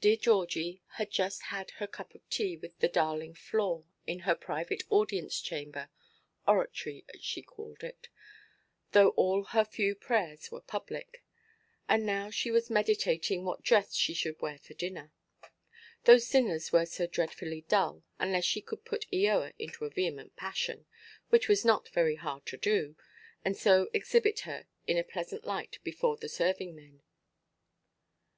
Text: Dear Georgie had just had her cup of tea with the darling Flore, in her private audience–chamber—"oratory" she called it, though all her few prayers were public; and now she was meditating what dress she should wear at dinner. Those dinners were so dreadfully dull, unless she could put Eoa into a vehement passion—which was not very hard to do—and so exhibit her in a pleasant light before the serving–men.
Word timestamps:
Dear 0.00 0.16
Georgie 0.16 0.80
had 0.92 1.10
just 1.10 1.42
had 1.52 1.72
her 1.72 1.86
cup 1.86 2.14
of 2.14 2.26
tea 2.30 2.56
with 2.56 2.78
the 2.78 2.88
darling 2.88 3.34
Flore, 3.34 3.84
in 4.06 4.20
her 4.20 4.34
private 4.34 4.82
audience–chamber—"oratory" 4.88 7.04
she 7.20 7.42
called 7.42 7.84
it, 7.84 8.08
though 8.92 9.10
all 9.10 9.44
her 9.44 9.66
few 9.66 9.94
prayers 9.94 10.50
were 10.50 10.62
public; 10.62 11.22
and 11.86 12.06
now 12.06 12.30
she 12.30 12.50
was 12.50 12.70
meditating 12.70 13.44
what 13.44 13.62
dress 13.62 13.94
she 13.94 14.14
should 14.14 14.40
wear 14.40 14.54
at 14.54 14.78
dinner. 14.78 15.12
Those 16.04 16.26
dinners 16.30 16.72
were 16.72 16.86
so 16.86 17.06
dreadfully 17.06 17.60
dull, 17.68 18.02
unless 18.18 18.46
she 18.46 18.62
could 18.62 18.86
put 18.86 19.04
Eoa 19.12 19.52
into 19.58 19.84
a 19.84 19.90
vehement 19.90 20.34
passion—which 20.34 21.46
was 21.46 21.66
not 21.66 21.90
very 21.90 22.14
hard 22.14 22.46
to 22.46 22.56
do—and 22.56 23.54
so 23.54 23.90
exhibit 23.92 24.40
her 24.48 24.64
in 24.86 24.96
a 24.96 25.04
pleasant 25.04 25.44
light 25.44 25.78
before 25.84 26.16
the 26.16 26.30
serving–men. 26.30 27.02